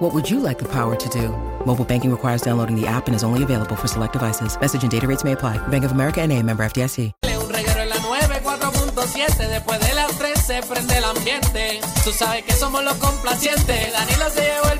What 0.00 0.14
would 0.14 0.30
you 0.30 0.40
like 0.40 0.58
the 0.58 0.64
power 0.64 0.96
to 0.96 1.08
do? 1.10 1.28
Mobile 1.66 1.84
banking 1.84 2.10
requires 2.10 2.40
downloading 2.40 2.74
the 2.74 2.86
app 2.86 3.06
and 3.06 3.14
is 3.14 3.22
only 3.22 3.42
available 3.42 3.76
for 3.76 3.86
select 3.86 4.14
devices. 4.14 4.58
Message 4.58 4.82
and 4.82 4.90
data 4.90 5.06
rates 5.06 5.24
may 5.24 5.32
apply. 5.32 5.58
Bank 5.68 5.84
of 5.84 5.92
America 5.92 6.22
and 6.22 6.32
a 6.32 6.42
member 6.42 6.64
FDIC. 6.64 7.12
Un 7.22 7.50
reguero 7.50 7.80
en 7.82 7.88
la 7.90 7.96
94.7 7.96 9.48
Después 9.48 9.80
de 9.80 9.94
las 9.94 10.12
3 10.16 10.40
se 10.40 10.62
prende 10.62 10.96
el 10.98 11.04
ambiente 11.04 11.80
Tú 12.04 12.12
sabes 12.12 12.44
que 12.44 12.52
somos 12.52 12.84
los 12.84 12.94
complacientes 12.94 13.92
Danilo 13.92 14.30
se 14.30 14.42
llevó 14.42 14.68
el 14.70 14.78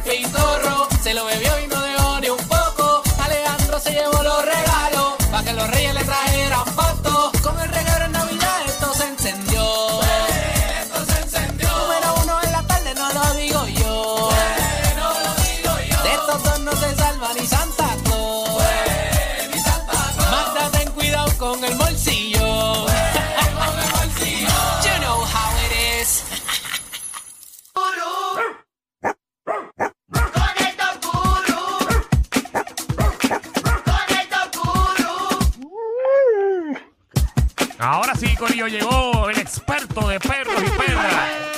Corillo, 38.36 38.66
llegó 38.68 39.28
el 39.28 39.38
experto 39.38 40.08
de 40.08 40.20
perros 40.20 40.62
y 40.62 40.70
perras 40.78 41.50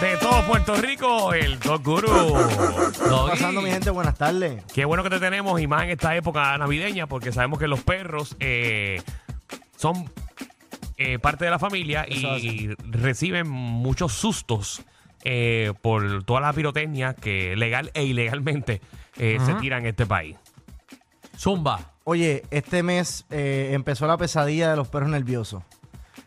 de 0.00 0.16
todo 0.16 0.42
Puerto 0.46 0.74
Rico, 0.76 1.34
el 1.34 1.58
Dog 1.60 1.82
Guru. 1.82 2.08
¿Qué 2.08 2.12
Doggy. 2.12 2.92
está 3.02 3.26
pasando, 3.30 3.60
mi 3.62 3.70
gente? 3.70 3.90
Buenas 3.90 4.16
tardes. 4.16 4.64
Qué 4.72 4.84
bueno 4.84 5.02
que 5.02 5.10
te 5.10 5.20
tenemos 5.20 5.60
y 5.60 5.66
más 5.66 5.84
en 5.84 5.90
esta 5.90 6.16
época 6.16 6.56
navideña 6.56 7.06
porque 7.06 7.32
sabemos 7.32 7.58
que 7.58 7.68
los 7.68 7.80
perros 7.82 8.36
eh, 8.40 9.02
son 9.76 10.10
eh, 10.96 11.18
parte 11.18 11.44
de 11.44 11.50
la 11.50 11.58
familia 11.58 12.04
Eso 12.04 12.38
y 12.38 12.74
reciben 12.90 13.48
muchos 13.48 14.12
sustos 14.12 14.82
eh, 15.24 15.74
por 15.82 16.24
toda 16.24 16.40
la 16.40 16.52
pirotecnia 16.52 17.14
que 17.14 17.54
legal 17.56 17.90
e 17.92 18.04
ilegalmente 18.04 18.80
eh, 19.18 19.38
se 19.44 19.54
tira 19.54 19.76
en 19.78 19.86
este 19.86 20.06
país. 20.06 20.36
Zumba. 21.36 21.92
Oye, 22.04 22.42
este 22.50 22.82
mes 22.82 23.26
eh, 23.30 23.70
empezó 23.72 24.06
la 24.06 24.16
pesadilla 24.16 24.70
de 24.70 24.76
los 24.76 24.88
perros 24.88 25.10
nerviosos. 25.10 25.62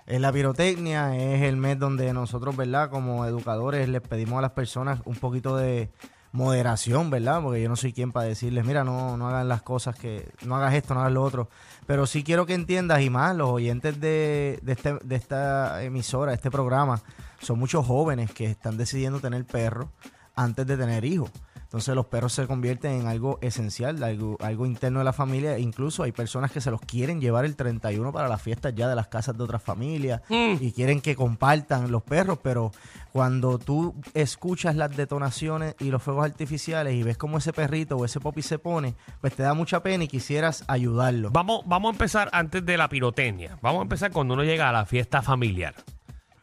Es 0.05 0.19
la 0.19 0.31
pirotecnia, 0.33 1.15
es 1.15 1.41
el 1.43 1.55
mes 1.55 1.79
donde 1.79 2.11
nosotros, 2.13 2.55
¿verdad? 2.57 2.89
Como 2.89 3.25
educadores 3.25 3.87
les 3.87 4.01
pedimos 4.01 4.39
a 4.39 4.41
las 4.41 4.51
personas 4.51 4.99
un 5.05 5.15
poquito 5.15 5.55
de 5.55 5.89
moderación, 6.33 7.09
¿verdad? 7.09 7.41
Porque 7.41 7.61
yo 7.61 7.69
no 7.69 7.75
soy 7.75 7.93
quien 7.93 8.11
para 8.11 8.25
decirles, 8.27 8.65
mira, 8.65 8.83
no, 8.83 9.15
no 9.17 9.27
hagan 9.29 9.47
las 9.47 9.61
cosas 9.61 9.95
que, 9.95 10.29
no 10.43 10.55
hagas 10.55 10.73
esto, 10.73 10.93
no 10.93 11.01
hagas 11.01 11.13
lo 11.13 11.23
otro. 11.23 11.47
Pero 11.85 12.05
sí 12.05 12.23
quiero 12.23 12.45
que 12.45 12.53
entiendas, 12.53 13.01
y 13.01 13.09
más 13.09 13.35
los 13.35 13.49
oyentes 13.49 14.01
de, 14.01 14.59
de, 14.61 14.71
este- 14.73 14.99
de 15.03 15.15
esta 15.15 15.83
emisora, 15.83 16.33
este 16.33 16.51
programa, 16.51 16.99
son 17.39 17.59
muchos 17.59 17.85
jóvenes 17.85 18.31
que 18.31 18.45
están 18.47 18.77
decidiendo 18.77 19.19
tener 19.19 19.45
perros 19.45 19.87
antes 20.35 20.65
de 20.67 20.75
tener 20.75 21.05
hijos. 21.05 21.29
Entonces 21.73 21.95
los 21.95 22.05
perros 22.05 22.33
se 22.33 22.45
convierten 22.45 23.01
en 23.01 23.07
algo 23.07 23.39
esencial, 23.41 24.03
algo, 24.03 24.37
algo 24.41 24.67
interno 24.67 24.99
de 24.99 25.05
la 25.05 25.11
familia. 25.11 25.57
Incluso 25.57 26.03
hay 26.03 26.11
personas 26.11 26.51
que 26.51 26.61
se 26.61 26.69
los 26.69 26.79
quieren 26.79 27.19
llevar 27.19 27.45
el 27.45 27.55
31 27.55 28.13
para 28.13 28.27
las 28.27 28.43
fiestas 28.43 28.75
ya 28.75 28.87
de 28.87 28.95
las 28.95 29.07
casas 29.07 29.35
de 29.35 29.43
otras 29.43 29.63
familias 29.63 30.21
y 30.29 30.71
quieren 30.73 31.01
que 31.01 31.15
compartan 31.15 31.91
los 31.91 32.03
perros, 32.03 32.37
pero 32.43 32.71
cuando 33.11 33.57
tú 33.57 33.95
escuchas 34.13 34.75
las 34.75 34.95
detonaciones 34.95 35.75
y 35.79 35.85
los 35.85 36.03
fuegos 36.03 36.25
artificiales 36.25 36.93
y 36.93 37.01
ves 37.01 37.17
cómo 37.17 37.39
ese 37.39 37.53
perrito 37.53 37.97
o 37.97 38.05
ese 38.05 38.19
popi 38.19 38.43
se 38.43 38.59
pone, 38.59 38.93
pues 39.19 39.33
te 39.33 39.41
da 39.41 39.55
mucha 39.55 39.81
pena 39.81 40.03
y 40.03 40.07
quisieras 40.07 40.63
ayudarlo. 40.67 41.31
Vamos, 41.31 41.63
vamos 41.65 41.89
a 41.89 41.93
empezar 41.93 42.29
antes 42.33 42.63
de 42.63 42.77
la 42.77 42.87
pirotecnia. 42.87 43.57
Vamos 43.63 43.79
a 43.79 43.83
empezar 43.83 44.11
cuando 44.11 44.35
uno 44.35 44.43
llega 44.43 44.69
a 44.69 44.73
la 44.73 44.85
fiesta 44.85 45.23
familiar. 45.23 45.73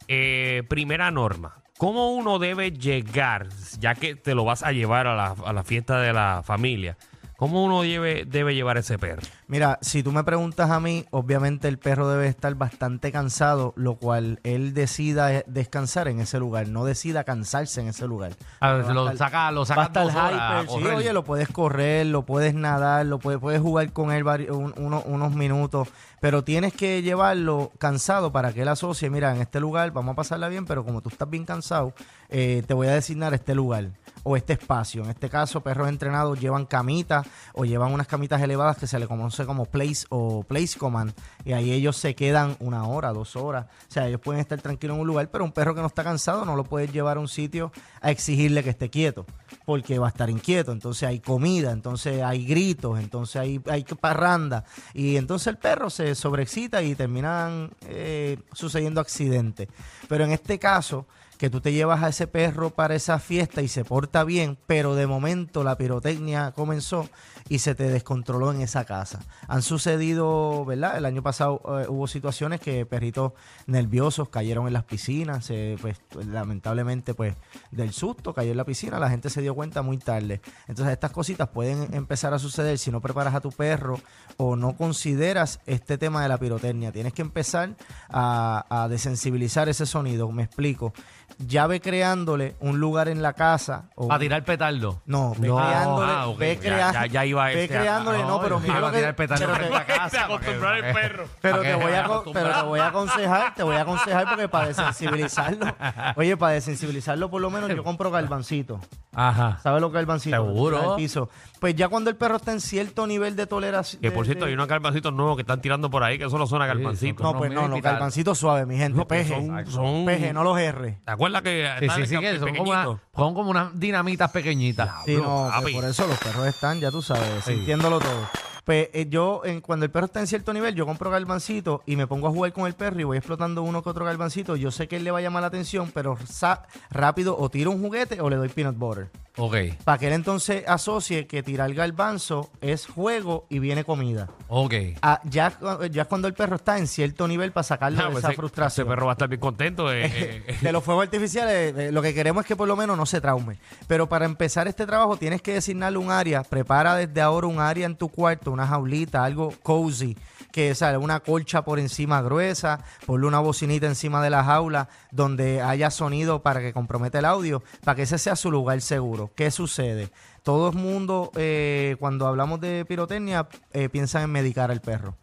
Eh, 0.09 0.63
primera 0.67 1.09
norma. 1.09 1.60
¿Cómo 1.81 2.11
uno 2.11 2.37
debe 2.37 2.69
llegar, 2.69 3.49
ya 3.79 3.95
que 3.95 4.13
te 4.13 4.35
lo 4.35 4.45
vas 4.45 4.61
a 4.61 4.71
llevar 4.71 5.07
a 5.07 5.15
la, 5.15 5.35
a 5.43 5.51
la 5.51 5.63
fiesta 5.63 5.99
de 5.99 6.13
la 6.13 6.43
familia? 6.45 6.95
¿Cómo 7.41 7.63
uno 7.63 7.81
debe, 7.81 8.23
debe 8.27 8.53
llevar 8.53 8.77
ese 8.77 8.99
perro? 8.99 9.23
Mira, 9.47 9.79
si 9.81 10.03
tú 10.03 10.11
me 10.11 10.23
preguntas 10.23 10.69
a 10.69 10.79
mí, 10.79 11.07
obviamente 11.09 11.67
el 11.69 11.79
perro 11.79 12.07
debe 12.07 12.27
estar 12.27 12.53
bastante 12.53 13.11
cansado, 13.11 13.73
lo 13.75 13.95
cual 13.95 14.39
él 14.43 14.75
decida 14.75 15.33
eh, 15.33 15.43
descansar 15.47 16.07
en 16.07 16.19
ese 16.19 16.37
lugar, 16.37 16.67
no 16.67 16.85
decida 16.85 17.23
cansarse 17.23 17.81
en 17.81 17.87
ese 17.87 18.05
lugar. 18.07 18.33
A 18.59 18.73
ver, 18.73 18.85
Va 18.85 18.91
a 18.91 18.93
lo 18.93 19.05
estar- 19.09 19.17
saca, 19.17 19.51
lo 19.51 19.65
saca 19.65 19.83
estar 19.85 20.03
dos 20.03 20.13
horas 20.15 20.39
a 20.39 20.61
hyper, 20.65 20.69
sí, 20.83 20.87
oye, 20.95 21.13
lo 21.13 21.23
puedes 21.23 21.47
correr, 21.47 22.05
lo 22.05 22.21
puedes 22.27 22.53
nadar, 22.53 23.07
lo 23.07 23.17
puedes, 23.17 23.39
puedes 23.41 23.59
jugar 23.59 23.91
con 23.91 24.11
él 24.11 24.23
vari- 24.23 24.51
un- 24.51 24.75
uno- 24.77 25.01
unos 25.07 25.33
minutos, 25.33 25.87
pero 26.19 26.43
tienes 26.43 26.73
que 26.73 27.01
llevarlo 27.01 27.71
cansado 27.79 28.31
para 28.31 28.53
que 28.53 28.61
él 28.61 28.67
asocie, 28.67 29.09
mira, 29.09 29.33
en 29.35 29.41
este 29.41 29.59
lugar 29.59 29.89
vamos 29.89 30.13
a 30.13 30.15
pasarla 30.15 30.47
bien, 30.47 30.65
pero 30.67 30.85
como 30.85 31.01
tú 31.01 31.09
estás 31.09 31.27
bien 31.27 31.45
cansado, 31.45 31.95
eh, 32.29 32.61
te 32.67 32.75
voy 32.75 32.85
a 32.85 32.91
designar 32.93 33.33
este 33.33 33.55
lugar 33.55 33.89
o 34.21 34.37
este 34.37 34.53
espacio. 34.53 35.03
En 35.03 35.09
este 35.09 35.27
caso, 35.27 35.61
perros 35.61 35.89
entrenados 35.89 36.39
llevan 36.39 36.67
camitas 36.67 37.25
o 37.53 37.65
llevan 37.65 37.93
unas 37.93 38.07
camitas 38.07 38.41
elevadas 38.41 38.77
que 38.77 38.87
se 38.87 38.99
le 38.99 39.07
conoce 39.07 39.45
como 39.45 39.65
place 39.65 40.05
o 40.09 40.43
place 40.43 40.77
command 40.77 41.13
y 41.45 41.53
ahí 41.53 41.71
ellos 41.71 41.97
se 41.97 42.15
quedan 42.15 42.55
una 42.59 42.85
hora, 42.87 43.13
dos 43.13 43.35
horas. 43.35 43.65
O 43.89 43.91
sea, 43.91 44.07
ellos 44.07 44.21
pueden 44.21 44.41
estar 44.41 44.61
tranquilos 44.61 44.95
en 44.95 45.01
un 45.01 45.07
lugar, 45.07 45.29
pero 45.29 45.43
un 45.43 45.51
perro 45.51 45.75
que 45.75 45.81
no 45.81 45.87
está 45.87 46.03
cansado 46.03 46.45
no 46.45 46.55
lo 46.55 46.63
puedes 46.63 46.91
llevar 46.91 47.17
a 47.17 47.19
un 47.19 47.27
sitio 47.27 47.71
a 48.01 48.11
exigirle 48.11 48.63
que 48.63 48.71
esté 48.71 48.89
quieto 48.89 49.25
porque 49.65 49.99
va 49.99 50.07
a 50.07 50.09
estar 50.09 50.29
inquieto. 50.29 50.71
Entonces 50.71 51.07
hay 51.07 51.19
comida, 51.19 51.71
entonces 51.71 52.21
hay 52.21 52.45
gritos, 52.45 52.99
entonces 52.99 53.35
hay, 53.37 53.61
hay 53.69 53.83
parranda 53.83 54.65
y 54.93 55.17
entonces 55.17 55.47
el 55.47 55.57
perro 55.57 55.89
se 55.89 56.15
sobreexcita 56.15 56.81
y 56.81 56.95
terminan 56.95 57.71
eh, 57.87 58.37
sucediendo 58.53 59.01
accidentes. 59.01 59.67
Pero 60.07 60.25
en 60.25 60.31
este 60.31 60.59
caso 60.59 61.05
que 61.41 61.49
tú 61.49 61.59
te 61.59 61.73
llevas 61.73 62.03
a 62.03 62.09
ese 62.09 62.27
perro 62.27 62.69
para 62.69 62.93
esa 62.93 63.17
fiesta 63.17 63.63
y 63.63 63.67
se 63.67 63.83
porta 63.83 64.23
bien, 64.23 64.59
pero 64.67 64.93
de 64.93 65.07
momento 65.07 65.63
la 65.63 65.75
pirotecnia 65.75 66.51
comenzó 66.51 67.09
y 67.49 67.57
se 67.57 67.73
te 67.73 67.89
descontroló 67.89 68.51
en 68.51 68.61
esa 68.61 68.85
casa. 68.85 69.21
Han 69.47 69.63
sucedido, 69.63 70.63
¿verdad? 70.65 70.99
El 70.99 71.05
año 71.05 71.23
pasado 71.23 71.59
eh, 71.79 71.87
hubo 71.89 72.05
situaciones 72.05 72.59
que 72.59 72.85
perritos 72.85 73.33
nerviosos 73.65 74.29
cayeron 74.29 74.67
en 74.67 74.73
las 74.73 74.83
piscinas, 74.83 75.51
pues 75.81 75.97
lamentablemente 76.27 77.15
pues 77.15 77.33
del 77.71 77.91
susto 77.91 78.35
cayó 78.35 78.51
en 78.51 78.57
la 78.57 78.63
piscina, 78.63 78.99
la 78.99 79.09
gente 79.09 79.31
se 79.31 79.41
dio 79.41 79.55
cuenta 79.55 79.81
muy 79.81 79.97
tarde. 79.97 80.41
Entonces 80.67 80.93
estas 80.93 81.09
cositas 81.09 81.47
pueden 81.49 81.91
empezar 81.95 82.35
a 82.35 82.39
suceder 82.39 82.77
si 82.77 82.91
no 82.91 83.01
preparas 83.01 83.33
a 83.33 83.41
tu 83.41 83.49
perro 83.51 83.99
o 84.37 84.55
no 84.55 84.77
consideras 84.77 85.59
este 85.65 85.97
tema 85.97 86.21
de 86.21 86.29
la 86.29 86.37
pirotecnia. 86.37 86.91
Tienes 86.91 87.13
que 87.13 87.23
empezar 87.23 87.75
a 88.09 88.87
desensibilizar 88.91 89.69
ese 89.69 89.87
sonido, 89.87 90.31
me 90.31 90.43
explico. 90.43 90.93
Ya 91.39 91.67
ve 91.67 91.81
creándole 91.81 92.55
un 92.59 92.79
lugar 92.79 93.07
en 93.07 93.21
la 93.21 93.33
casa. 93.33 93.85
O 93.95 94.11
A 94.11 94.19
tirar 94.19 94.43
petardo. 94.43 95.01
no, 95.05 95.33
ve 95.37 95.47
No, 95.47 95.57
creándole, 95.57 96.11
ah, 96.11 96.27
ok, 96.27 96.37
ve 96.39 96.55
ya- 96.55 96.61
crea- 96.61 96.91
ya- 96.91 97.05
ya 97.07 97.25
iba 97.25 97.45
ve 97.45 97.63
este 97.63 97.77
a- 97.77 97.79
creándole, 97.81 98.19
no, 98.23 98.41
pero 98.41 98.59
mira 98.59 98.73
va 98.75 98.79
lo 98.81 98.87
a 98.87 98.91
que, 98.91 98.97
tirar 98.97 99.15
petardo 99.15 99.45
pero 99.45 99.55
en 99.55 99.61
te- 99.63 99.69
la 99.77 99.85
casa. 99.85 100.09
Te 100.09 100.17
acostumbrar 100.19 100.77
el 100.77 100.93
perro. 100.93 101.25
pero 101.41 101.57
¿Para 101.57 101.69
te 101.69 101.75
voy 101.75 101.93
a, 101.93 102.03
Para 102.03 102.07
acon- 102.07 102.31
pero 102.33 102.53
te 102.53 102.61
voy 102.63 102.79
a 102.79 102.87
aconsejar, 102.87 103.55
te 103.55 103.63
voy 103.63 103.75
a 103.75 103.81
aconsejar 103.81 104.27
porque 104.29 104.47
para 104.49 104.67
desensibilizarlo, 104.67 105.65
oye, 106.15 106.37
para 106.37 106.53
desensibilizarlo 106.53 107.29
por 107.29 107.41
lo 107.41 107.49
menos 107.49 107.69
yo 107.69 107.83
compro 107.83 108.11
galvancito. 108.11 108.79
Ajá. 109.13 109.59
¿Sabes 109.61 109.81
lo 109.81 109.91
que 109.91 109.97
es 109.97 110.05
galvancito? 110.05 110.35
Seguro. 110.37 110.91
Al 110.91 110.95
piso. 110.95 111.29
Pues 111.59 111.75
ya 111.75 111.89
cuando 111.89 112.09
el 112.09 112.15
perro 112.15 112.37
está 112.37 112.53
en 112.53 112.61
cierto 112.61 113.05
nivel 113.05 113.35
de 113.35 113.45
toleración. 113.45 114.01
Que 114.01 114.09
por 114.11 114.25
cierto, 114.25 114.45
hay 114.45 114.53
unos 114.53 114.67
carpancitos 114.67 115.11
nuevos 115.13 115.35
que 115.35 115.41
están 115.41 115.59
tirando 115.61 115.89
por 115.89 116.03
ahí 116.03 116.17
que 116.17 116.29
solo 116.29 116.47
suena 116.47 116.65
carpancitos. 116.65 117.21
No, 117.21 117.37
pues 117.37 117.51
no, 117.51 117.63
no, 117.63 117.67
mini 117.69 117.81
galvancitos 117.81 118.37
suaves, 118.39 118.65
mi 118.65 118.77
gente. 118.77 118.97
No, 118.97 119.07
pero 119.07 119.21
peje. 119.23 119.35
son- 119.35 119.65
son- 119.67 120.05
Peje, 120.05 120.31
no 120.33 120.43
los 120.43 120.57
R. 120.57 120.99
¿Te 121.05 121.11
acuerdas 121.25 121.41
que 121.43 121.69
Sí, 121.79 121.85
están 121.85 121.97
sí, 122.01 122.07
sí, 122.15 122.19
que 122.19 122.31
son 122.31 122.39
como, 122.39 122.51
pequeñitos? 122.51 122.85
una- 122.87 122.99
son 123.25 123.33
como 123.33 123.49
unas 123.51 123.79
dinamitas 123.79 124.31
pequeñitas. 124.31 124.89
Sí, 125.05 125.15
no, 125.15 125.47
papi. 125.51 125.73
por 125.73 125.85
eso 125.85 126.07
los 126.07 126.17
perros 126.17 126.47
están, 126.47 126.79
ya 126.79 126.89
tú 126.91 127.01
sabes, 127.01 127.43
sintiéndolo 127.45 127.99
todo. 127.99 128.29
Pues 128.71 128.87
eh, 128.93 129.07
yo, 129.09 129.41
en, 129.43 129.59
cuando 129.59 129.83
el 129.85 129.91
perro 129.91 130.05
está 130.05 130.21
en 130.21 130.27
cierto 130.27 130.53
nivel, 130.53 130.75
yo 130.75 130.85
compro 130.85 131.09
galvancito 131.09 131.83
y 131.85 131.97
me 131.97 132.07
pongo 132.07 132.27
a 132.29 132.31
jugar 132.31 132.53
con 132.53 132.67
el 132.67 132.73
perro 132.73 133.01
y 133.01 133.03
voy 133.03 133.17
explotando 133.17 133.63
uno 133.63 133.83
que 133.83 133.89
otro 133.89 134.05
galvancito. 134.05 134.55
Yo 134.55 134.71
sé 134.71 134.87
que 134.87 134.95
él 134.95 135.03
le 135.03 135.11
va 135.11 135.17
a 135.17 135.21
llamar 135.21 135.41
la 135.41 135.47
atención, 135.47 135.91
pero 135.93 136.17
sa- 136.25 136.63
rápido 136.89 137.37
o 137.37 137.49
tiro 137.49 137.69
un 137.71 137.81
juguete 137.81 138.21
o 138.21 138.29
le 138.29 138.37
doy 138.37 138.47
peanut 138.47 138.77
butter. 138.77 139.09
Ok, 139.37 139.55
Para 139.85 139.97
que 139.97 140.07
él 140.07 140.13
entonces 140.13 140.65
asocie 140.67 141.25
que 141.25 141.41
tirar 141.41 141.73
galvanzo 141.73 142.49
es 142.59 142.85
juego 142.85 143.45
y 143.49 143.59
viene 143.59 143.85
comida. 143.85 144.27
ok. 144.49 144.73
Ah, 145.01 145.21
ya, 145.23 145.57
ya 145.89 146.03
cuando 146.03 146.27
el 146.27 146.33
perro 146.33 146.57
está 146.57 146.77
en 146.77 146.85
cierto 146.85 147.29
nivel 147.29 147.53
para 147.53 147.63
sacarlo 147.63 147.99
Ah, 148.01 148.03
de 148.07 148.11
pues 148.11 148.23
esa 148.23 148.27
ese- 148.31 148.35
frustración. 148.37 148.85
Ese 148.87 148.89
perro 148.93 149.05
va 149.05 149.13
a 149.13 149.15
estar 149.15 149.29
bien 149.29 149.39
contento. 149.39 149.91
eh, 149.91 150.05
eh, 150.13 150.43
eh. 150.47 150.57
de 150.61 150.71
los 150.73 150.83
fuegos 150.83 151.05
artificiales, 151.05 151.73
eh, 151.77 151.91
lo 151.93 152.01
que 152.01 152.13
queremos 152.13 152.41
es 152.43 152.47
que 152.47 152.57
por 152.57 152.67
lo 152.67 152.75
menos 152.75 152.97
no 152.97 153.05
se 153.05 153.21
traume. 153.21 153.57
Pero 153.87 154.07
para 154.09 154.25
empezar 154.25 154.67
este 154.67 154.85
trabajo 154.85 155.15
tienes 155.15 155.41
que 155.41 155.53
designarle 155.53 155.97
un 155.97 156.11
área. 156.11 156.43
Prepara 156.43 156.95
desde 156.95 157.21
ahora 157.21 157.47
un 157.47 157.59
área 157.61 157.85
en 157.85 157.95
tu 157.95 158.09
cuarto, 158.09 158.51
una 158.51 158.60
jaulita, 158.67 159.23
algo 159.23 159.53
cozy, 159.63 160.17
que 160.51 160.75
sale 160.75 160.97
una 160.97 161.21
colcha 161.21 161.63
por 161.63 161.79
encima 161.79 162.21
gruesa, 162.21 162.83
ponle 163.05 163.27
una 163.27 163.39
bocinita 163.39 163.87
encima 163.87 164.21
de 164.21 164.29
la 164.29 164.43
jaula 164.43 164.89
donde 165.11 165.61
haya 165.61 165.89
sonido 165.89 166.41
para 166.41 166.59
que 166.59 166.73
comprometa 166.73 167.19
el 167.19 167.25
audio, 167.25 167.63
para 167.83 167.95
que 167.95 168.03
ese 168.03 168.17
sea 168.17 168.35
su 168.35 168.51
lugar 168.51 168.81
seguro. 168.81 169.31
¿Qué 169.35 169.51
sucede? 169.51 170.09
Todo 170.43 170.69
el 170.69 170.75
mundo, 170.75 171.31
eh, 171.35 171.95
cuando 171.99 172.27
hablamos 172.27 172.59
de 172.59 172.85
pirotecnia, 172.85 173.47
eh, 173.73 173.89
piensan 173.89 174.23
en 174.23 174.31
medicar 174.31 174.71
al 174.71 174.81
perro. 174.81 175.15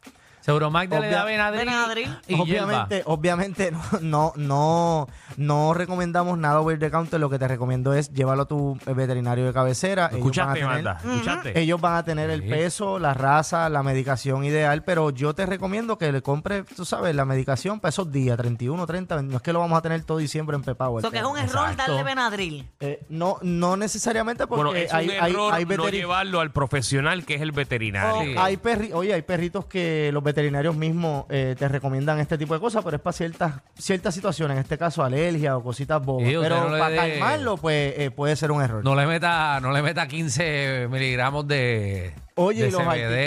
Seguro 0.48 0.70
Magda 0.70 0.98
le 0.98 1.10
da 1.10 1.24
Benadryl. 1.24 1.66
Benadryl. 1.66 2.16
y 2.26 2.34
hierba. 2.36 2.42
obviamente, 2.86 3.02
obviamente 3.04 3.70
no, 3.70 3.82
no, 4.00 4.32
no, 4.36 5.08
no 5.36 5.74
recomendamos 5.74 6.38
nada 6.38 6.60
over 6.60 6.78
the 6.78 6.90
counter. 6.90 7.20
Lo 7.20 7.28
que 7.28 7.38
te 7.38 7.46
recomiendo 7.46 7.92
es 7.92 8.10
llevarlo 8.12 8.44
a 8.44 8.46
tu 8.46 8.78
veterinario 8.86 9.44
de 9.44 9.52
cabecera. 9.52 10.06
Ellos 10.12 10.36
van 10.36 10.48
a 10.48 10.52
Escuchaste, 10.54 10.60
tener- 10.60 10.84
Magda. 10.84 10.98
Escuchaste. 11.14 11.60
ellos 11.60 11.80
van 11.80 11.94
a 11.96 12.02
tener 12.04 12.30
el 12.30 12.42
Sí. 12.42 12.48
peso, 12.48 12.98
la 12.98 13.12
raza, 13.14 13.68
la 13.68 13.82
medicación 13.82 14.44
ideal, 14.44 14.84
pero 14.84 15.10
yo 15.10 15.34
te 15.34 15.44
recomiendo 15.44 15.98
que 15.98 16.10
le 16.12 16.22
compres, 16.22 16.64
tú 16.74 16.84
sabes, 16.84 17.14
la 17.14 17.24
medicación 17.26 17.78
para 17.80 17.90
esos 17.90 18.10
días, 18.10 18.36
31, 18.38 18.86
30. 18.86 19.20
No 19.22 19.36
es 19.36 19.42
que 19.42 19.52
lo 19.52 19.58
vamos 19.60 19.78
a 19.78 19.82
tener 19.82 20.02
todo 20.04 20.16
diciembre 20.18 20.56
empepado. 20.56 20.98
el 20.98 21.04
Eso 21.04 21.10
que 21.10 21.18
es 21.18 21.24
un 21.24 21.36
error 21.36 21.68
Exacto. 21.70 21.92
darle 21.92 22.02
Benadryl. 22.04 22.68
Eh, 22.80 23.04
no, 23.10 23.36
no 23.42 23.76
necesariamente 23.76 24.46
porque 24.46 24.64
Bueno, 24.64 24.78
es 24.78 24.92
hay, 24.94 25.06
un 25.08 25.12
hay, 25.20 25.30
error 25.32 25.52
hay 25.52 25.64
no 25.66 25.70
veteri- 25.84 25.90
llevarlo 25.92 26.40
al 26.40 26.52
profesional 26.52 27.26
que 27.26 27.34
es 27.34 27.42
el 27.42 27.52
veterinario. 27.52 28.32
Sí. 28.32 28.34
Hay 28.38 28.56
perri 28.56 28.92
oye, 28.92 29.12
hay 29.12 29.22
perritos 29.22 29.66
que 29.66 30.10
los 30.12 30.22
veterinarios 30.38 30.76
mismos 30.76 31.24
eh, 31.30 31.56
te 31.58 31.66
recomiendan 31.66 32.20
este 32.20 32.38
tipo 32.38 32.54
de 32.54 32.60
cosas, 32.60 32.84
pero 32.84 32.96
es 32.96 33.02
para 33.02 33.12
ciertas, 33.12 33.54
ciertas 33.76 34.14
situaciones, 34.14 34.56
en 34.56 34.62
este 34.62 34.78
caso 34.78 35.02
alergia 35.02 35.56
o 35.56 35.62
cositas 35.64 36.00
bobas. 36.04 36.28
Sí, 36.28 36.36
usted 36.36 36.48
pero 36.48 36.64
no 36.64 36.72
le 36.74 36.78
para 36.78 36.90
dé- 36.90 36.96
calmarlo, 37.18 37.56
pues 37.56 37.94
eh, 37.98 38.10
puede 38.12 38.36
ser 38.36 38.52
un 38.52 38.62
error. 38.62 38.84
No 38.84 38.94
le 38.94 39.06
meta, 39.06 39.58
no 39.60 39.72
le 39.72 39.82
meta 39.82 40.06
15 40.06 40.86
miligramos 40.90 41.48
de. 41.48 42.12
Oye, 42.40 42.70
los 42.70 42.80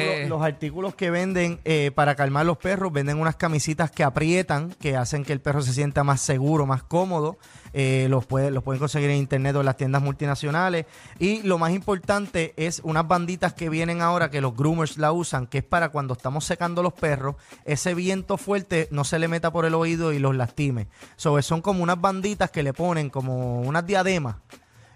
artículos, 0.08 0.30
los 0.30 0.42
artículos 0.42 0.96
que 0.96 1.12
venden 1.12 1.60
eh, 1.66 1.92
para 1.94 2.16
calmar 2.16 2.46
los 2.46 2.58
perros, 2.58 2.92
venden 2.94 3.20
unas 3.20 3.36
camisitas 3.36 3.92
que 3.92 4.04
aprietan, 4.04 4.72
que 4.80 4.96
hacen 4.96 5.24
que 5.26 5.34
el 5.34 5.42
perro 5.42 5.62
se 5.62 5.74
sienta 5.74 6.04
más 6.04 6.22
seguro, 6.22 6.66
más 6.66 6.84
cómodo. 6.84 7.38
Eh, 7.74 8.08
los, 8.10 8.26
puede- 8.26 8.52
los 8.52 8.64
pueden 8.64 8.80
conseguir 8.80 9.10
en 9.10 9.18
internet 9.18 9.56
o 9.56 9.62
en 9.62 9.66
las 9.66 9.78
tiendas 9.78 10.02
multinacionales. 10.02 10.86
Y 11.20 11.42
lo 11.44 11.58
más 11.58 11.72
importante 11.72 12.54
es 12.58 12.82
unas 12.84 13.08
banditas 13.08 13.54
que 13.54 13.70
vienen 13.70 14.02
ahora 14.02 14.30
que 14.30 14.42
los 14.42 14.56
groomers 14.56 14.98
la 14.98 15.12
usan, 15.12 15.48
que 15.48 15.60
es 15.60 15.64
para 15.64 15.90
cuando 15.90 16.14
estamos 16.14 16.46
secando 16.46 16.84
los 16.84 16.94
perros, 16.94 17.36
ese 17.66 17.94
viento 17.94 18.38
fuerte 18.38 18.88
no 18.92 19.04
se 19.04 19.20
le 19.20 19.28
meta 19.28 19.52
por 19.52 19.66
el 19.66 19.74
oído 19.74 20.12
y 20.14 20.20
los 20.20 20.36
lastime. 20.36 20.88
So, 21.16 21.42
son 21.42 21.62
como 21.62 21.82
unas 21.84 22.00
banditas 22.00 22.52
que 22.52 22.64
le 22.64 22.74
ponen 22.74 23.10
como 23.10 23.62
unas 23.62 23.86
diademas 23.86 24.36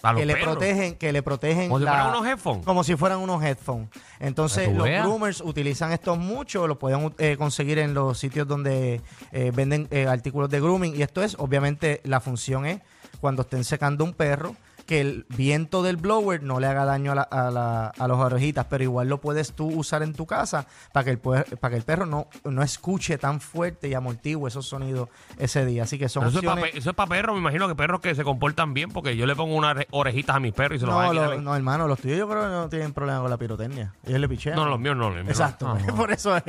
A 0.06 0.12
los 0.14 0.20
que 0.22 0.26
le 0.26 0.34
perros. 0.36 0.50
protegen, 0.56 0.96
que 0.96 1.12
le 1.12 1.24
protegen 1.24 1.68
Como 1.70 1.80
si 1.80 1.86
la- 1.86 1.92
fueran 1.92 2.10
unos 2.10 2.28
headphones. 2.28 2.66
como 2.66 2.84
si 2.84 2.96
fueran 2.96 3.20
unos 3.20 3.44
headphones. 3.44 3.90
Entonces 4.20 4.58
Para 4.58 4.68
que 4.68 4.72
tú 4.74 4.78
los 4.78 4.86
veas. 4.86 5.04
groomers 5.06 5.42
utilizan 5.42 5.92
estos 5.92 6.18
mucho, 6.18 6.68
los 6.68 6.78
pueden 6.78 7.14
eh, 7.18 7.36
conseguir 7.38 7.80
en 7.80 7.94
los 7.94 8.18
sitios 8.20 8.48
donde 8.48 9.02
eh, 9.32 9.52
venden 9.54 9.88
eh, 9.92 10.08
artículos 10.08 10.50
de 10.50 10.60
grooming 10.62 10.96
y 10.96 11.02
esto 11.02 11.22
es, 11.24 11.36
obviamente, 11.40 12.02
la 12.04 12.20
función 12.20 12.66
es 12.66 12.80
cuando 13.20 13.42
estén 13.42 13.64
secando 13.64 14.04
un 14.04 14.14
perro 14.14 14.56
que 14.86 15.02
el 15.02 15.26
viento 15.30 15.82
del 15.84 15.98
blower 15.98 16.44
no 16.44 16.60
le 16.60 16.68
haga 16.68 16.86
daño 16.86 17.12
a, 17.12 17.16
la, 17.16 17.22
a, 17.24 17.50
la- 17.52 17.88
a 17.88 18.08
las 18.08 18.18
orejitas, 18.18 18.66
pero 18.70 18.84
igual 18.84 19.08
lo 19.10 19.20
puedes 19.20 19.54
tú 19.54 19.66
usar 19.68 20.04
en 20.04 20.14
tu 20.14 20.26
casa 20.26 20.68
para 20.94 21.04
que 21.04 21.10
el, 21.12 21.22
puer- 21.22 21.58
para 21.58 21.72
que 21.72 21.78
el 21.78 21.84
perro 21.84 22.06
no, 22.06 22.28
no 22.44 22.62
escuche 22.64 23.18
tan 23.18 23.40
fuerte 23.42 23.88
y 23.88 23.94
amortigue 23.94 24.38
esos 24.48 24.68
sonidos 24.68 25.10
ese 25.38 25.66
día. 25.66 25.84
Así 25.84 25.98
que 25.98 26.08
son 26.10 26.24
eso, 26.28 26.30
es 26.40 26.46
opciones- 26.46 26.64
para, 26.66 26.78
eso 26.78 26.90
es 26.92 26.96
para 26.96 27.10
perros, 27.10 27.34
me 27.36 27.40
imagino 27.42 27.68
que 27.68 27.76
perros 27.76 28.00
que 28.02 28.14
se 28.16 28.24
comportan 28.24 28.74
bien, 28.74 28.92
porque 28.92 29.16
yo 29.18 29.26
le 29.26 29.36
pongo 29.36 29.56
unas 29.56 29.76
ore- 29.76 29.88
orejitas 29.92 30.36
a 30.36 30.40
mis 30.40 30.54
perros 30.54 30.78
y 30.78 30.80
se 30.80 30.86
los 30.86 30.94
No, 30.96 31.02
a 31.02 31.14
lo- 31.14 31.42
no, 31.42 31.56
hermano, 31.56 31.88
los 31.88 32.00
tuyos 32.00 32.18
yo 32.18 32.28
creo 32.30 32.42
que 32.44 32.48
no 32.50 32.70
tienen 32.70 32.94
problema 32.94 33.22
con 33.22 33.30
la 33.30 33.38
pirotecnia. 33.38 33.94
Ellos 34.06 34.20
le 34.20 34.30
pichean. 34.30 34.56
No, 34.56 34.66
los 34.66 34.80
míos 34.80 34.96
no. 34.96 35.06
los 35.10 35.16
míos. 35.24 35.30
Exacto, 35.30 35.68
No, 35.68 35.80
no. 35.88 35.96
por 35.96 36.12
eso 36.12 36.36
es. 36.38 36.44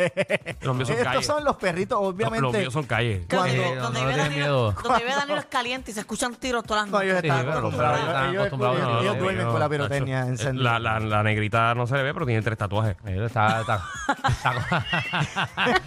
Los 0.61 0.75
míos 0.77 0.89
son 0.89 0.97
Estos 0.99 1.13
calles. 1.13 1.27
son 1.27 1.45
los 1.45 1.57
perritos, 1.57 1.99
obviamente. 2.01 2.43
Los 2.43 2.53
míos 2.55 2.73
son 2.73 2.85
calles. 2.85 3.27
Cuando- 3.31 3.47
Sí, 3.53 3.57
Donde, 3.57 3.77
no, 3.77 3.83
donde 3.83 4.01
no 4.01 4.07
vive 4.07 4.15
tienen 4.15 4.33
Danilo, 4.33 4.45
miedo. 4.73 4.83
donde 4.83 4.99
vive 5.05 5.15
Danilo 5.17 5.39
es 5.39 5.47
caliente 5.47 5.91
y 5.91 5.95
se 5.95 6.01
escuchan 6.01 6.35
tiros 6.35 6.65
todas 6.65 6.85
las 6.85 6.91
No, 6.93 7.01
ellos 7.01 7.15
noches. 7.17 7.33
están. 7.33 8.26
Están 8.27 8.35
Ellos- 8.35 8.47
ellos- 8.47 8.47
acostumbrados, 8.47 8.77
ellos- 8.79 8.89
no, 8.93 9.01
ellos 9.01 9.17
no, 9.17 9.23
duermen 9.23 9.45
no, 9.47 9.51
con 9.53 9.61
la 9.61 9.69
pirotecnia 9.69 10.21
encendida. 10.27 10.79
La, 10.79 10.79
la, 10.79 11.01
la 11.01 11.23
negrita 11.23 11.75
no 11.75 11.87
se 11.87 11.97
le 11.97 12.03
ve, 12.03 12.13
pero 12.15 12.27
tiene 12.27 12.43
tres 12.43 12.59
tatuajes. 12.59 12.97
Está, 13.05 13.61
está, 13.61 13.83
está- 14.29 14.87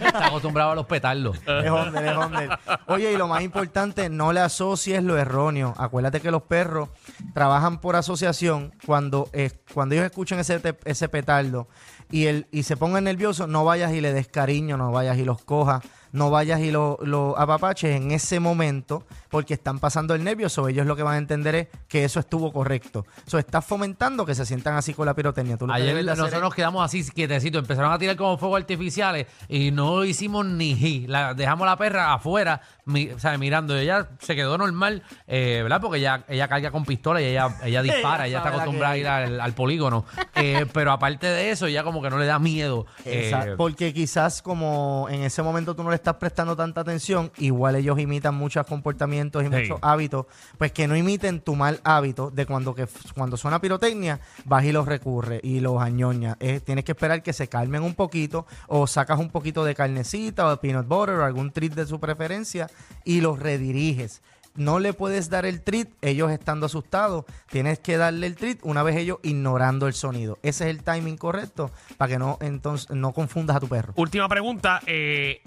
está 0.00 0.26
acostumbrado 0.26 0.72
a 0.72 0.74
los 0.74 0.86
petardos. 0.86 1.36
Es 1.46 1.70
Honda, 1.70 2.44
es. 2.44 2.50
Oye, 2.86 3.12
y 3.12 3.16
lo 3.16 3.28
más 3.28 3.42
importante, 3.42 4.08
no 4.08 4.32
le 4.32 4.40
asocies 4.40 5.02
lo 5.02 5.16
erróneo. 5.18 5.74
Acuérdate 5.76 6.20
que 6.20 6.30
los 6.30 6.42
perros 6.42 6.88
trabajan 7.34 7.80
por 7.80 7.96
asociación. 7.96 8.72
Cuando, 8.86 9.28
eh, 9.32 9.50
cuando 9.72 9.94
ellos 9.94 10.06
escuchan 10.06 10.38
ese, 10.38 10.60
ese 10.84 11.08
petardo 11.08 11.68
y, 12.10 12.26
el, 12.26 12.46
y 12.50 12.62
se 12.64 12.76
pongan 12.76 13.04
nerviosos, 13.04 13.48
no 13.48 13.64
vayas 13.64 13.92
y 13.92 14.00
le 14.00 14.12
des 14.12 14.28
cariño, 14.28 14.76
no 14.76 14.90
vayas 14.92 15.16
y 15.18 15.24
los 15.24 15.42
cojas, 15.44 15.82
no 16.12 16.30
vayas 16.30 16.60
y 16.60 16.70
los 16.70 16.96
lo 17.02 17.38
apapaches 17.38 17.96
en 17.96 18.10
ese 18.10 18.40
momento 18.40 19.04
porque 19.28 19.54
están 19.54 19.78
pasando 19.78 20.14
el 20.14 20.24
nervio. 20.24 20.48
So, 20.48 20.68
ellos 20.68 20.86
lo 20.86 20.96
que 20.96 21.02
van 21.02 21.14
a 21.14 21.18
entender 21.18 21.54
es 21.54 21.68
que 21.88 22.04
eso 22.04 22.18
estuvo 22.20 22.52
correcto. 22.52 23.06
So, 23.26 23.38
estás 23.38 23.64
fomentando 23.64 24.26
que 24.26 24.34
se 24.34 24.44
sientan 24.44 24.74
así 24.74 24.92
con 24.94 25.06
la 25.06 25.14
pirotecnia. 25.14 25.56
Tú 25.56 25.66
lo 25.66 25.72
Ayer 25.72 25.94
hacer 25.96 26.04
nosotros 26.16 26.42
nos 26.42 26.54
quedamos 26.54 26.84
así 26.84 27.08
quietecitos, 27.10 27.60
empezaron 27.60 27.92
a 27.92 27.98
tirar 27.98 28.16
como 28.16 28.36
fuegos 28.38 28.60
artificiales 28.60 29.26
y 29.48 29.70
no 29.70 30.04
hicimos 30.04 30.44
ni 30.46 30.74
ji. 30.74 31.06
La, 31.06 31.34
dejamos 31.34 31.66
la 31.66 31.76
perra 31.76 32.12
afuera, 32.12 32.60
mi- 32.86 33.10
o 33.10 33.18
sea, 33.18 33.38
mirando. 33.38 33.76
Y 33.78 33.82
ella 33.82 34.08
se 34.18 34.34
quedó 34.34 34.58
normal, 34.58 35.02
eh, 35.28 35.60
¿verdad? 35.62 35.80
Porque 35.80 35.98
ella, 35.98 36.24
ella 36.28 36.48
carga 36.48 36.70
con 36.72 36.84
pistola 36.84 37.22
y 37.22 37.26
ella, 37.26 37.56
ella 37.62 37.82
dispara, 37.82 38.26
ella 38.26 38.38
está 38.38 38.48
acostumbrada 38.50 38.94
a 38.94 38.96
ir 38.98 39.06
al, 39.08 39.40
al 39.40 39.52
polígono. 39.54 40.04
Eh, 40.42 40.64
pero 40.72 40.90
aparte 40.90 41.26
de 41.26 41.50
eso, 41.50 41.66
ella 41.66 41.82
como 41.84 42.00
que 42.00 42.08
no 42.08 42.16
le 42.16 42.24
da 42.24 42.38
miedo. 42.38 42.86
eh, 43.04 43.54
porque 43.58 43.92
quizás 43.92 44.40
como 44.40 45.06
en 45.10 45.22
ese 45.22 45.42
momento 45.42 45.76
tú 45.76 45.82
no 45.82 45.90
le 45.90 45.96
estás 46.00 46.16
prestando 46.16 46.56
tanta 46.56 46.80
atención, 46.80 47.30
igual 47.38 47.76
ellos 47.76 47.98
imitan 47.98 48.34
muchos 48.34 48.66
comportamientos 48.66 49.42
y 49.42 49.46
Sí. 49.46 49.52
muchos 49.52 49.78
hábitos, 49.82 50.26
pues 50.58 50.72
que 50.72 50.86
no 50.88 50.96
imiten 50.96 51.40
tu 51.40 51.54
mal 51.54 51.80
hábito 51.84 52.30
de 52.30 52.46
cuando 52.46 52.74
que 52.74 52.88
cuando 53.14 53.36
suena 53.36 53.60
pirotecnia, 53.60 54.20
vas 54.44 54.64
y 54.64 54.72
los 54.72 54.86
recurre 54.86 55.40
y 55.42 55.60
los 55.60 55.80
añoñas. 55.80 56.36
Eh, 56.40 56.60
tienes 56.60 56.84
que 56.84 56.92
esperar 56.92 57.22
que 57.22 57.32
se 57.32 57.48
calmen 57.48 57.82
un 57.82 57.94
poquito 57.94 58.46
o 58.66 58.86
sacas 58.86 59.18
un 59.20 59.30
poquito 59.30 59.64
de 59.64 59.74
carnecita 59.74 60.46
o 60.46 60.50
de 60.50 60.56
peanut 60.56 60.86
butter 60.88 61.16
o 61.16 61.24
algún 61.24 61.50
treat 61.52 61.72
de 61.74 61.86
su 61.86 62.00
preferencia 62.00 62.68
y 63.04 63.20
los 63.20 63.38
rediriges. 63.38 64.22
No 64.56 64.80
le 64.80 64.92
puedes 64.92 65.30
dar 65.30 65.46
el 65.46 65.62
treat 65.62 65.88
ellos 66.02 66.30
estando 66.32 66.66
asustados. 66.66 67.24
Tienes 67.50 67.78
que 67.78 67.96
darle 67.96 68.26
el 68.26 68.34
treat 68.34 68.58
una 68.64 68.82
vez 68.82 68.96
ellos 68.96 69.18
ignorando 69.22 69.86
el 69.86 69.94
sonido. 69.94 70.38
Ese 70.42 70.64
es 70.64 70.70
el 70.70 70.82
timing 70.82 71.16
correcto 71.16 71.70
para 71.96 72.08
que 72.10 72.18
no 72.18 72.36
entonces 72.40 72.90
no 72.90 73.12
confundas 73.12 73.56
a 73.56 73.60
tu 73.60 73.68
perro. 73.68 73.92
Última 73.96 74.28
pregunta. 74.28 74.80
eh, 74.86 75.40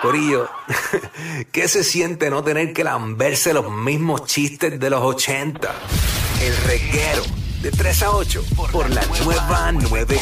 Corillo, 0.01 0.50
¿qué 1.51 1.68
se 1.68 1.84
siente 1.84 2.30
no 2.30 2.44
tener 2.44 2.74
que 2.74 2.84
lamberse 2.84 3.54
los 3.54 3.72
mismos 3.72 4.25
chistes 4.25 4.80
de 4.80 4.89
los 4.89 5.01
80? 5.01 5.74
El 6.42 6.58
reguero 6.58 7.24
de 7.62 7.72
3 7.72 8.04
a 8.04 8.12
8 8.12 8.44
por 8.72 8.89
la 8.89 9.01
nueva 9.24 9.72
9. 9.72 10.16